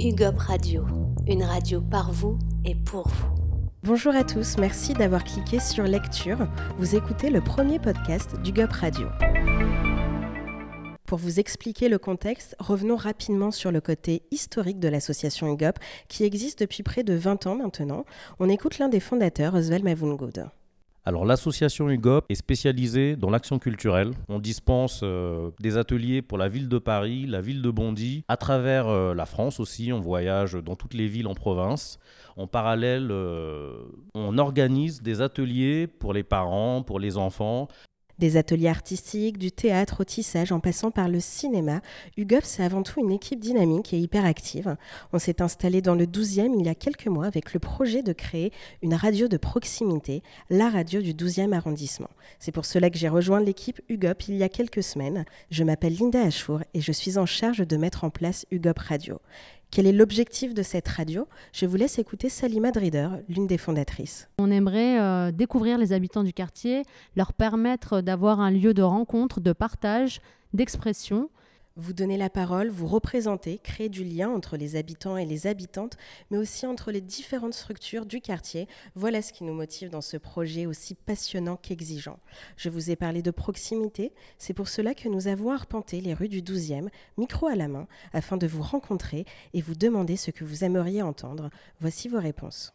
UGOP 0.00 0.36
Radio, 0.36 0.84
une 1.26 1.42
radio 1.42 1.80
par 1.80 2.12
vous 2.12 2.38
et 2.64 2.74
pour 2.74 3.08
vous. 3.08 3.28
Bonjour 3.82 4.14
à 4.14 4.24
tous, 4.24 4.56
merci 4.58 4.92
d'avoir 4.94 5.24
cliqué 5.24 5.60
sur 5.60 5.84
Lecture. 5.84 6.48
Vous 6.78 6.96
écoutez 6.96 7.30
le 7.30 7.40
premier 7.40 7.78
podcast 7.78 8.36
d'UGOP 8.42 8.72
Radio. 8.72 9.06
Pour 11.06 11.18
vous 11.18 11.38
expliquer 11.38 11.88
le 11.88 11.98
contexte, 11.98 12.56
revenons 12.58 12.96
rapidement 12.96 13.50
sur 13.50 13.70
le 13.70 13.80
côté 13.80 14.22
historique 14.30 14.80
de 14.80 14.88
l'association 14.88 15.52
UGOP, 15.52 15.78
qui 16.08 16.24
existe 16.24 16.60
depuis 16.60 16.82
près 16.82 17.04
de 17.04 17.14
20 17.14 17.46
ans 17.46 17.56
maintenant. 17.56 18.04
On 18.40 18.48
écoute 18.48 18.78
l'un 18.78 18.88
des 18.88 19.00
fondateurs, 19.00 19.54
Oswald 19.54 19.84
Mavungood. 19.84 20.48
Alors 21.06 21.26
l'association 21.26 21.90
UGOP 21.90 22.24
est 22.30 22.34
spécialisée 22.34 23.14
dans 23.14 23.28
l'action 23.28 23.58
culturelle. 23.58 24.12
On 24.30 24.38
dispense 24.38 25.00
euh, 25.02 25.50
des 25.60 25.76
ateliers 25.76 26.22
pour 26.22 26.38
la 26.38 26.48
ville 26.48 26.70
de 26.70 26.78
Paris, 26.78 27.26
la 27.26 27.42
ville 27.42 27.60
de 27.60 27.70
Bondy, 27.70 28.24
à 28.26 28.38
travers 28.38 28.88
euh, 28.88 29.12
la 29.12 29.26
France 29.26 29.60
aussi. 29.60 29.92
On 29.92 30.00
voyage 30.00 30.54
dans 30.54 30.76
toutes 30.76 30.94
les 30.94 31.06
villes 31.06 31.26
en 31.26 31.34
province. 31.34 31.98
En 32.38 32.46
parallèle, 32.46 33.08
euh, 33.10 33.82
on 34.14 34.38
organise 34.38 35.02
des 35.02 35.20
ateliers 35.20 35.86
pour 35.86 36.14
les 36.14 36.24
parents, 36.24 36.82
pour 36.82 36.98
les 36.98 37.18
enfants, 37.18 37.68
des 38.18 38.36
ateliers 38.36 38.68
artistiques, 38.68 39.38
du 39.38 39.52
théâtre 39.52 40.00
au 40.00 40.04
tissage 40.04 40.52
en 40.52 40.60
passant 40.60 40.90
par 40.90 41.08
le 41.08 41.20
cinéma, 41.20 41.80
UGOP 42.16 42.44
c'est 42.44 42.62
avant 42.62 42.82
tout 42.82 43.00
une 43.00 43.10
équipe 43.10 43.40
dynamique 43.40 43.92
et 43.92 43.98
hyperactive. 43.98 44.76
On 45.12 45.18
s'est 45.18 45.42
installé 45.42 45.82
dans 45.82 45.94
le 45.94 46.06
12e 46.06 46.54
il 46.58 46.66
y 46.66 46.68
a 46.68 46.74
quelques 46.74 47.06
mois 47.06 47.26
avec 47.26 47.54
le 47.54 47.60
projet 47.60 48.02
de 48.02 48.12
créer 48.12 48.52
une 48.82 48.94
radio 48.94 49.28
de 49.28 49.36
proximité, 49.36 50.22
la 50.50 50.68
radio 50.68 51.00
du 51.00 51.14
12e 51.14 51.52
arrondissement. 51.52 52.10
C'est 52.38 52.52
pour 52.52 52.64
cela 52.64 52.90
que 52.90 52.98
j'ai 52.98 53.08
rejoint 53.08 53.40
l'équipe 53.40 53.80
UGOP 53.88 54.28
il 54.28 54.36
y 54.36 54.42
a 54.42 54.48
quelques 54.48 54.82
semaines. 54.82 55.24
Je 55.50 55.64
m'appelle 55.64 55.96
Linda 55.96 56.20
Achour 56.20 56.60
et 56.74 56.80
je 56.80 56.92
suis 56.92 57.18
en 57.18 57.26
charge 57.26 57.66
de 57.66 57.76
mettre 57.76 58.04
en 58.04 58.10
place 58.10 58.46
UGOP 58.50 58.78
Radio. 58.78 59.20
Quel 59.70 59.86
est 59.86 59.92
l'objectif 59.92 60.54
de 60.54 60.62
cette 60.62 60.88
radio? 60.88 61.26
Je 61.52 61.66
vous 61.66 61.76
laisse 61.76 61.98
écouter 61.98 62.28
Salima 62.28 62.70
Drider, 62.70 63.08
l'une 63.28 63.46
des 63.46 63.58
fondatrices. 63.58 64.28
On 64.38 64.50
aimerait 64.50 65.00
euh, 65.00 65.32
découvrir 65.32 65.78
les 65.78 65.92
habitants 65.92 66.22
du 66.22 66.32
quartier, 66.32 66.82
leur 67.16 67.32
permettre 67.32 68.00
d'avoir 68.00 68.40
un 68.40 68.50
lieu 68.50 68.72
de 68.72 68.82
rencontre, 68.82 69.40
de 69.40 69.52
partage, 69.52 70.20
d'expression 70.52 71.28
vous 71.76 71.92
donnez 71.92 72.16
la 72.16 72.30
parole, 72.30 72.68
vous 72.68 72.86
représentez, 72.86 73.58
créez 73.58 73.88
du 73.88 74.04
lien 74.04 74.30
entre 74.30 74.56
les 74.56 74.76
habitants 74.76 75.16
et 75.16 75.24
les 75.24 75.48
habitantes, 75.48 75.96
mais 76.30 76.38
aussi 76.38 76.66
entre 76.66 76.92
les 76.92 77.00
différentes 77.00 77.54
structures 77.54 78.06
du 78.06 78.20
quartier. 78.20 78.68
Voilà 78.94 79.22
ce 79.22 79.32
qui 79.32 79.42
nous 79.42 79.54
motive 79.54 79.90
dans 79.90 80.00
ce 80.00 80.16
projet 80.16 80.66
aussi 80.66 80.94
passionnant 80.94 81.56
qu'exigeant. 81.56 82.20
Je 82.56 82.68
vous 82.68 82.90
ai 82.90 82.96
parlé 82.96 83.22
de 83.22 83.32
proximité, 83.32 84.12
c'est 84.38 84.54
pour 84.54 84.68
cela 84.68 84.94
que 84.94 85.08
nous 85.08 85.26
avons 85.26 85.50
arpenté 85.50 86.00
les 86.00 86.14
rues 86.14 86.28
du 86.28 86.42
12e, 86.42 86.88
micro 87.18 87.48
à 87.48 87.56
la 87.56 87.66
main, 87.66 87.88
afin 88.12 88.36
de 88.36 88.46
vous 88.46 88.62
rencontrer 88.62 89.24
et 89.52 89.60
vous 89.60 89.74
demander 89.74 90.16
ce 90.16 90.30
que 90.30 90.44
vous 90.44 90.62
aimeriez 90.62 91.02
entendre. 91.02 91.50
Voici 91.80 92.08
vos 92.08 92.20
réponses. 92.20 92.72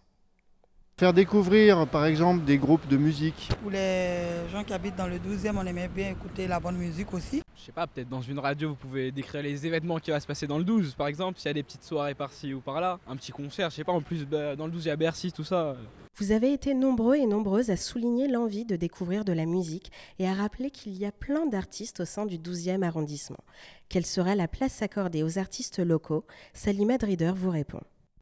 Faire 0.99 1.13
découvrir 1.13 1.87
par 1.87 2.05
exemple 2.05 2.43
des 2.43 2.57
groupes 2.57 2.85
de 2.89 2.97
musique. 2.97 3.47
Pour 3.61 3.71
les 3.71 4.49
gens 4.51 4.65
qui 4.65 4.73
habitent 4.73 4.97
dans 4.97 5.07
le 5.07 5.15
12e, 5.15 5.53
on 5.55 5.65
aimait 5.65 5.87
bien 5.87 6.09
écouter 6.09 6.45
la 6.45 6.59
bonne 6.59 6.75
musique 6.75 7.13
aussi. 7.13 7.41
Je 7.55 7.61
sais 7.61 7.71
pas, 7.71 7.87
peut-être 7.87 8.09
dans 8.09 8.21
une 8.21 8.37
radio 8.37 8.71
vous 8.71 8.75
pouvez 8.75 9.09
décrire 9.09 9.41
les 9.41 9.65
événements 9.65 9.97
qui 9.99 10.11
vont 10.11 10.19
se 10.19 10.27
passer 10.27 10.45
dans 10.45 10.57
le 10.57 10.65
12 10.65 10.95
par 10.95 11.07
exemple, 11.07 11.39
s'il 11.39 11.47
y 11.47 11.51
a 11.51 11.53
des 11.53 11.63
petites 11.63 11.85
soirées 11.85 12.15
par-ci 12.15 12.53
ou 12.53 12.59
par-là, 12.59 12.99
un 13.07 13.15
petit 13.15 13.31
concert, 13.31 13.69
je 13.69 13.77
sais 13.77 13.85
pas, 13.85 13.93
en 13.93 14.01
plus 14.01 14.25
bah, 14.25 14.57
dans 14.57 14.65
le 14.65 14.73
12 14.73 14.83
il 14.83 14.87
y 14.89 14.91
a 14.91 14.97
Bercy, 14.97 15.31
tout 15.31 15.45
ça. 15.45 15.77
Vous 16.17 16.33
avez 16.33 16.51
été 16.51 16.73
nombreux 16.73 17.15
et 17.15 17.27
nombreuses 17.27 17.69
à 17.69 17.77
souligner 17.77 18.27
l'envie 18.27 18.65
de 18.65 18.75
découvrir 18.75 19.23
de 19.23 19.31
la 19.31 19.45
musique 19.45 19.93
et 20.19 20.27
à 20.27 20.33
rappeler 20.33 20.69
qu'il 20.69 20.97
y 20.97 21.05
a 21.05 21.13
plein 21.13 21.45
d'artistes 21.45 22.01
au 22.01 22.05
sein 22.05 22.25
du 22.25 22.37
12e 22.37 22.83
arrondissement. 22.83 23.39
Quelle 23.87 24.05
sera 24.05 24.35
la 24.35 24.49
place 24.49 24.81
accordée 24.81 25.23
aux 25.23 25.39
artistes 25.39 25.79
locaux? 25.79 26.25
Salima 26.53 26.97
Drider 26.97 27.31
vous 27.33 27.51
répond. 27.51 27.79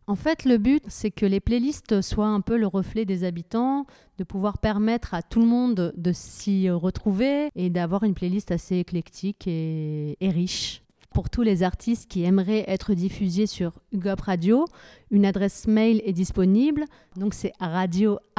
En 0.09 0.15
fait, 0.15 0.45
le 0.45 0.57
but, 0.57 0.85
c'est 0.87 1.11
que 1.11 1.25
les 1.25 1.41
playlists 1.41 2.01
soient 2.01 2.29
un 2.29 2.39
peu 2.39 2.55
le 2.55 2.65
reflet 2.65 3.03
des 3.03 3.25
habitants, 3.25 3.85
de 4.17 4.23
pouvoir 4.23 4.57
permettre 4.57 5.13
à 5.13 5.21
tout 5.21 5.41
le 5.41 5.45
monde 5.45 5.91
de 5.97 6.11
s'y 6.13 6.69
retrouver 6.69 7.49
et 7.55 7.69
d'avoir 7.69 8.03
une 8.03 8.13
playlist 8.13 8.51
assez 8.51 8.77
éclectique 8.77 9.47
et, 9.47 10.15
riche. 10.21 10.81
Pour 11.13 11.29
tous 11.29 11.41
les 11.41 11.61
artistes 11.61 12.09
qui 12.09 12.23
aimeraient 12.23 12.63
être 12.67 12.93
diffusés 12.93 13.47
sur 13.47 13.73
UGOP 13.91 14.21
Radio, 14.21 14.65
une 15.11 15.25
adresse 15.25 15.67
mail 15.67 16.01
est 16.05 16.13
disponible, 16.13 16.85
donc 17.17 17.33
c'est 17.33 17.51
radio.ugop.fr. 17.59 18.37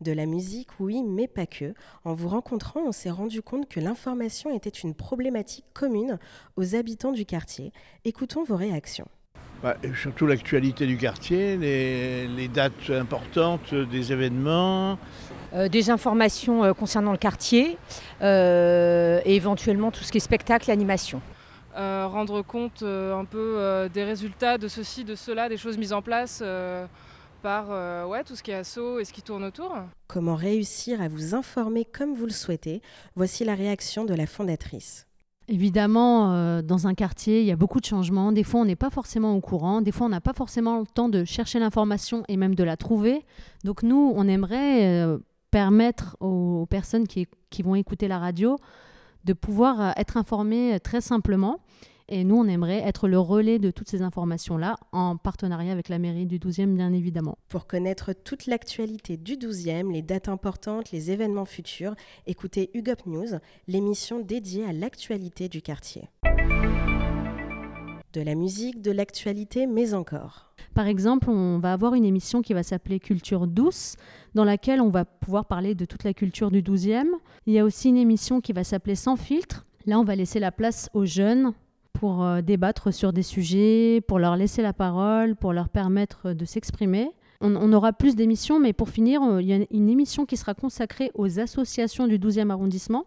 De 0.00 0.10
la 0.10 0.26
musique, 0.26 0.70
oui, 0.80 1.04
mais 1.04 1.28
pas 1.28 1.46
que. 1.46 1.72
En 2.04 2.14
vous 2.14 2.28
rencontrant, 2.28 2.80
on 2.80 2.90
s'est 2.90 3.10
rendu 3.10 3.42
compte 3.42 3.68
que 3.68 3.78
l'information 3.78 4.52
était 4.52 4.70
une 4.70 4.94
problématique 4.94 5.66
commune 5.72 6.18
aux 6.56 6.74
habitants 6.74 7.12
du 7.12 7.24
quartier. 7.24 7.72
Écoutons 8.04 8.42
vos 8.42 8.56
réactions. 8.56 9.06
Bah, 9.62 9.76
surtout 9.94 10.26
l'actualité 10.26 10.86
du 10.86 10.96
quartier, 10.96 11.56
les, 11.56 12.48
dates 12.48 12.90
importantes 12.90 13.72
des 13.72 14.12
événements. 14.12 14.98
Euh, 15.54 15.68
des 15.68 15.90
informations 15.90 16.64
euh, 16.64 16.72
concernant 16.72 17.12
le 17.12 17.18
quartier 17.18 17.78
euh, 18.22 19.20
et 19.24 19.36
éventuellement 19.36 19.92
tout 19.92 20.02
ce 20.02 20.10
qui 20.10 20.18
est 20.18 20.20
spectacle 20.20 20.70
animation. 20.70 21.20
rendre 21.76 22.42
compte 22.42 22.82
un 22.82 23.24
peu 23.24 23.88
des 23.94 24.02
résultats 24.02 24.58
de 24.58 24.66
ceci, 24.66 25.04
de 25.04 25.14
cela, 25.14 25.48
des 25.48 25.56
choses 25.56 25.78
mises 25.78 25.92
en 25.92 26.02
place 26.02 26.42
par 27.42 27.68
ouais, 28.08 28.24
tout 28.24 28.34
ce 28.34 28.42
qui 28.42 28.50
est 28.50 28.54
assaut 28.56 28.98
et 28.98 29.04
ce 29.04 29.12
qui 29.12 29.22
tourne 29.22 29.44
autour. 29.44 29.72
Comment 30.08 30.34
réussir 30.34 31.00
à 31.00 31.06
vous 31.06 31.36
informer 31.36 31.84
comme 31.84 32.14
vous 32.14 32.26
le 32.26 32.32
souhaitez? 32.32 32.82
Voici 33.14 33.44
la 33.44 33.54
réaction 33.54 34.04
de 34.04 34.14
la 34.14 34.26
fondatrice. 34.26 35.06
Évidemment, 35.48 36.32
euh, 36.32 36.62
dans 36.62 36.86
un 36.86 36.94
quartier, 36.94 37.40
il 37.40 37.46
y 37.46 37.50
a 37.50 37.56
beaucoup 37.56 37.80
de 37.80 37.84
changements. 37.84 38.30
Des 38.30 38.44
fois, 38.44 38.60
on 38.60 38.64
n'est 38.64 38.76
pas 38.76 38.90
forcément 38.90 39.34
au 39.34 39.40
courant. 39.40 39.82
Des 39.82 39.90
fois, 39.90 40.06
on 40.06 40.10
n'a 40.10 40.20
pas 40.20 40.32
forcément 40.32 40.78
le 40.78 40.86
temps 40.86 41.08
de 41.08 41.24
chercher 41.24 41.58
l'information 41.58 42.22
et 42.28 42.36
même 42.36 42.54
de 42.54 42.62
la 42.62 42.76
trouver. 42.76 43.24
Donc, 43.64 43.82
nous, 43.82 44.12
on 44.14 44.28
aimerait 44.28 45.02
euh, 45.02 45.18
permettre 45.50 46.16
aux 46.20 46.66
personnes 46.66 47.08
qui, 47.08 47.26
vont 47.62 47.74
écouter 47.74 48.06
la 48.08 48.18
radio 48.18 48.56
de 49.24 49.32
pouvoir 49.32 49.80
euh, 49.80 49.90
être 49.96 50.16
informées 50.16 50.78
très 50.80 51.00
simplement. 51.00 51.58
Et 52.08 52.24
nous, 52.24 52.36
on 52.36 52.46
aimerait 52.46 52.80
être 52.80 53.08
le 53.08 53.18
relais 53.18 53.58
de 53.58 53.70
toutes 53.70 53.88
ces 53.88 54.02
informations-là, 54.02 54.76
en 54.92 55.16
partenariat 55.16 55.72
avec 55.72 55.88
la 55.88 55.98
mairie 55.98 56.26
du 56.26 56.38
12e, 56.38 56.74
bien 56.74 56.92
évidemment. 56.92 57.38
Pour 57.48 57.66
connaître 57.66 58.12
toute 58.12 58.46
l'actualité 58.46 59.16
du 59.16 59.36
12e, 59.36 59.92
les 59.92 60.02
dates 60.02 60.28
importantes, 60.28 60.90
les 60.90 61.10
événements 61.10 61.44
futurs, 61.44 61.94
écoutez 62.26 62.70
UGOP 62.74 63.06
News, 63.06 63.38
l'émission 63.68 64.20
dédiée 64.20 64.64
à 64.64 64.72
l'actualité 64.72 65.48
du 65.48 65.62
quartier. 65.62 66.08
De 68.12 68.20
la 68.20 68.34
musique, 68.34 68.82
de 68.82 68.90
l'actualité, 68.90 69.66
mais 69.66 69.94
encore. 69.94 70.52
Par 70.74 70.86
exemple, 70.86 71.30
on 71.30 71.58
va 71.58 71.72
avoir 71.72 71.94
une 71.94 72.04
émission 72.04 72.42
qui 72.42 72.52
va 72.52 72.62
s'appeler 72.62 73.00
Culture 73.00 73.46
douce, 73.46 73.96
dans 74.34 74.44
laquelle 74.44 74.80
on 74.80 74.90
va 74.90 75.04
pouvoir 75.04 75.46
parler 75.46 75.74
de 75.74 75.84
toute 75.84 76.04
la 76.04 76.12
culture 76.12 76.50
du 76.50 76.62
12e. 76.62 77.08
Il 77.46 77.54
y 77.54 77.58
a 77.58 77.64
aussi 77.64 77.88
une 77.88 77.96
émission 77.96 78.40
qui 78.40 78.52
va 78.52 78.64
s'appeler 78.64 78.96
Sans 78.96 79.16
filtre. 79.16 79.66
Là, 79.86 79.98
on 79.98 80.04
va 80.04 80.14
laisser 80.14 80.40
la 80.40 80.52
place 80.52 80.90
aux 80.94 81.06
jeunes, 81.06 81.52
pour 82.02 82.24
euh, 82.24 82.40
débattre 82.40 82.92
sur 82.92 83.12
des 83.12 83.22
sujets, 83.22 84.00
pour 84.08 84.18
leur 84.18 84.34
laisser 84.34 84.60
la 84.60 84.72
parole, 84.72 85.36
pour 85.36 85.52
leur 85.52 85.68
permettre 85.68 86.32
de 86.32 86.44
s'exprimer. 86.44 87.12
On, 87.40 87.72
aura 87.72 87.92
plus 87.92 88.16
d'émissions, 88.16 88.58
mais 88.58 88.72
pour 88.72 88.88
finir, 88.88 89.22
euh, 89.22 89.40
il 89.40 89.46
y 89.46 89.52
a 89.52 89.64
une 89.70 89.88
émission 89.88 90.26
qui 90.26 90.36
sera 90.36 90.52
consacrée 90.52 91.12
aux 91.14 91.38
associations 91.38 92.08
du 92.08 92.18
12e 92.18 92.50
arrondissement, 92.50 93.04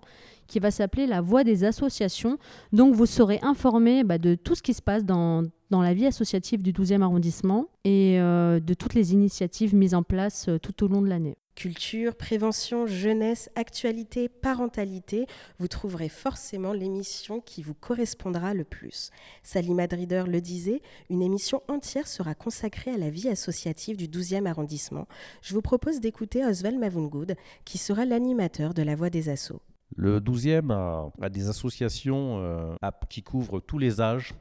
qui 0.48 0.60
va 0.60 0.72
s'appeler 0.72 1.08
La 1.08 1.20
Voix 1.20 1.44
des 1.44 1.66
associations. 1.66 2.38
Donc 2.72 2.96
vous 2.96 3.06
serez 3.06 3.40
informé 3.42 4.06
bah, 4.06 4.18
de 4.18 4.36
tout 4.36 4.56
ce 4.56 4.64
qui 4.64 4.74
se 4.74 4.82
passe 4.82 5.04
dans, 5.04 5.44
dans 5.72 5.82
la 5.82 5.94
vie 5.94 6.06
associative 6.06 6.64
du 6.64 6.72
12e 6.72 7.02
arrondissement 7.02 7.68
et 7.84 8.22
euh, 8.22 8.62
de 8.62 8.74
toutes 8.74 8.94
les 8.94 9.12
initiatives 9.12 9.76
mises 9.76 9.94
en 9.94 10.04
place 10.04 10.50
tout 10.62 10.86
au 10.86 10.88
long 10.88 11.02
de 11.02 11.10
l'année. 11.10 11.36
Culture, 11.56 12.16
prévention, 12.16 12.86
jeunesse, 12.86 13.50
actualité, 13.56 14.28
parentalité, 14.28 15.26
vous 15.58 15.70
trouverez 15.70 16.10
forcément 16.10 16.74
l'émission 16.74 17.40
qui 17.40 17.64
vous 17.64 17.74
correspondra 17.74 18.54
le 18.54 18.66
plus. 18.66 19.10
Salima 19.42 19.88
Drider 19.88 20.26
le 20.28 20.42
disait, 20.42 20.82
une 21.10 21.22
émission 21.22 21.64
entière 21.70 22.08
sera 22.08 22.36
consacrée 22.36 22.92
à 22.92 22.98
la 22.98 23.10
vie 23.10 23.30
associative 23.30 23.96
du 23.96 24.08
12e 24.10 24.48
arrondissement. 24.48 25.08
Je 25.42 25.54
vous 25.54 25.62
propose 25.62 26.02
d'écouter 26.02 26.46
Oswald 26.46 26.78
Mavungood, 26.78 27.36
qui 27.64 27.78
sera 27.78 28.04
l'animateur 28.04 28.74
de 28.74 28.84
La 28.84 28.96
Voix 28.96 29.10
des 29.10 29.30
Assauts. 29.30 29.62
Le 29.96 30.20
12e 30.20 30.72
a, 31.22 31.30
des 31.30 31.48
associations 31.48 32.40
euh, 32.40 32.76
qui 33.10 33.24
couvrent 33.24 33.62
tous 33.62 33.78
les 33.78 34.02
âges, 34.02 34.34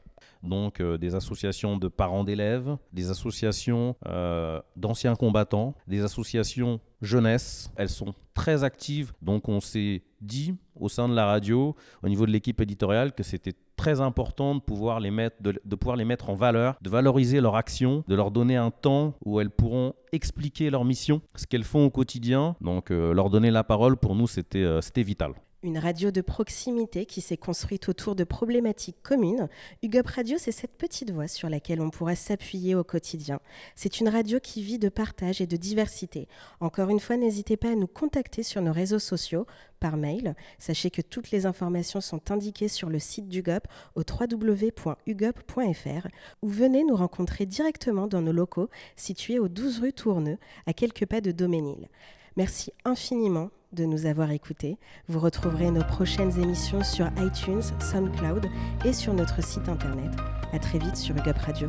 donc 0.45 0.81
euh, 0.81 0.99
des 0.99 1.15
associations 1.15 1.77
de 1.77 1.89
parents 1.89 2.25
d'élèves, 2.25 2.77
des 2.93 3.11
associations 3.11 3.97
euh, 4.07 4.61
d'anciens 4.77 5.17
combattants, 5.17 5.75
des 5.87 6.03
associations 6.03 6.81
jeunesse. 7.01 7.71
Elles 7.77 7.89
sont 7.89 8.15
très 8.35 8.65
actives, 8.65 9.13
donc 9.23 9.49
on 9.49 9.61
s'est 9.61 10.03
dit 10.21 10.55
au 10.75 10.89
sein 10.89 11.09
de 11.09 11.15
la 11.15 11.27
radio, 11.27 11.77
au 12.03 12.09
niveau 12.09 12.27
de 12.27 12.33
l'équipe 12.33 12.61
éditoriale, 12.61 13.13
que 13.13 13.23
c'était 13.23 13.55
très 13.77 14.01
important 14.01 14.55
de 14.55 14.61
pouvoir, 14.61 15.01
les 15.01 15.11
mettre, 15.11 15.37
de, 15.43 15.77
pouvoir 15.77 15.97
les 15.97 16.05
mettre 16.05 16.31
en 16.31 16.35
valeur, 16.35 16.77
de 16.81 16.91
valoriser 16.91 17.41
leur 17.41 17.57
action, 17.57 18.05
de 18.09 18.15
leur 18.15 18.31
donner 18.31 18.57
un 18.57 18.71
temps 18.71 19.15
où 19.25 19.41
elles 19.41 19.51
pourront 19.51 19.95
expliquer 20.13 20.71
leur 20.71 20.85
mission, 20.85 21.21
ce 21.35 21.47
qu'elles 21.47 21.65
font 21.65 21.85
au 21.85 21.91
quotidien. 21.91 22.57
Donc 22.61 22.91
euh, 22.91 23.13
leur 23.13 23.31
donner 23.31 23.51
la 23.51 23.65
parole, 23.65 23.97
pour 23.97 24.15
nous, 24.15 24.27
c'était 24.27 24.81
vital. 25.03 25.35
Une 25.65 25.79
radio 25.79 26.11
de 26.11 26.21
proximité 26.21 27.07
qui 27.07 27.23
s'est 27.23 27.39
construite 27.39 27.89
autour 27.89 28.15
de 28.15 28.25
problématiques 28.25 29.03
communes, 29.03 29.49
UGOP 29.83 30.07
Radio, 30.07 30.37
c'est 30.39 30.53
cette 30.53 30.77
petite 30.77 31.11
voix 31.11 31.27
sur 31.27 31.49
laquelle 31.49 31.81
on 31.81 31.89
pourra 31.89 32.17
s'appuyer 32.17 32.75
au 32.75 32.85
quotidien. 32.85 33.41
C'est 33.75 33.99
une 33.99 34.11
radio 34.11 34.41
qui 34.41 34.63
vit 34.63 34.79
de 34.79 34.91
partage 34.91 35.41
et 35.41 35.47
de 35.47 35.57
diversité. 35.57 36.29
Encore 36.61 36.91
une 36.91 37.01
fois, 37.01 37.17
n'hésitez 37.17 37.57
pas 37.57 37.71
à 37.71 37.77
nous 37.77 37.87
contacter 37.87 38.43
sur 38.43 38.61
nos 38.61 38.75
réseaux 38.75 38.99
sociaux, 38.99 39.47
par 39.81 39.97
mail. 39.97 40.35
Sachez 40.59 40.91
que 40.91 41.01
toutes 41.01 41.31
les 41.31 41.47
informations 41.47 42.03
sont 42.03 42.31
indiquées 42.31 42.69
sur 42.69 42.91
le 42.91 42.99
site 42.99 43.31
d'UGOP 43.31 43.67
au 43.95 44.03
www.ugop.fr 44.03 46.09
ou 46.43 46.49
venez 46.51 46.85
nous 46.85 46.97
rencontrer 46.97 47.47
directement 47.47 48.07
dans 48.07 48.21
nos 48.21 48.33
locaux 48.33 48.69
situés 48.97 49.39
au 49.39 49.49
12 49.49 49.81
rue 49.81 49.95
Tourneux, 49.95 50.37
à 50.67 50.75
quelques 50.75 51.07
pas 51.07 51.23
de 51.23 51.33
Doménil. 51.33 51.89
Merci 52.37 52.73
infiniment 52.85 53.51
de 53.73 53.85
nous 53.85 54.07
avoir 54.07 54.31
écoutés. 54.31 54.77
Vous 55.09 55.21
retrouverez 55.21 55.71
nos 55.71 55.85
prochaines 55.85 56.41
émissions 56.41 56.83
sur 56.83 57.07
iTunes, 57.19 57.63
SoundCloud 57.81 58.47
et 58.85 58.93
sur 58.93 59.15
notre 59.15 59.43
site 59.43 59.69
internet. 59.69 60.11
À 60.53 60.59
très 60.59 60.79
vite 60.79 60.97
sur 60.97 61.17
UGOP 61.17 61.39
Radio. 61.39 61.69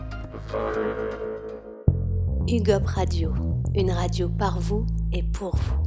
UGOP 2.48 2.86
Radio, 2.86 3.34
une 3.76 3.92
radio 3.92 4.30
par 4.30 4.60
vous 4.60 4.86
et 5.12 5.24
pour 5.24 5.56
vous. 5.56 5.85